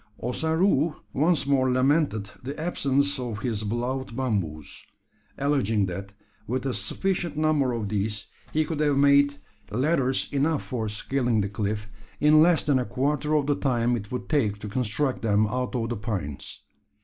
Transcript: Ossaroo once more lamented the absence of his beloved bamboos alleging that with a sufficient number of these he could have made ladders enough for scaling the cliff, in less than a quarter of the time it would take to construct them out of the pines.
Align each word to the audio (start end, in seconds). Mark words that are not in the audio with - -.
Ossaroo 0.19 0.95
once 1.13 1.45
more 1.45 1.69
lamented 1.69 2.31
the 2.41 2.59
absence 2.59 3.19
of 3.19 3.43
his 3.43 3.63
beloved 3.63 4.15
bamboos 4.15 4.83
alleging 5.37 5.85
that 5.85 6.11
with 6.47 6.65
a 6.65 6.73
sufficient 6.73 7.37
number 7.37 7.71
of 7.71 7.87
these 7.89 8.25
he 8.51 8.65
could 8.65 8.79
have 8.79 8.97
made 8.97 9.35
ladders 9.69 10.27
enough 10.33 10.63
for 10.63 10.89
scaling 10.89 11.41
the 11.41 11.49
cliff, 11.49 11.87
in 12.19 12.41
less 12.41 12.63
than 12.63 12.79
a 12.79 12.85
quarter 12.87 13.35
of 13.35 13.45
the 13.45 13.53
time 13.55 13.95
it 13.95 14.11
would 14.11 14.27
take 14.27 14.57
to 14.57 14.67
construct 14.67 15.21
them 15.21 15.45
out 15.45 15.75
of 15.75 15.89
the 15.89 15.97
pines. 15.97 16.63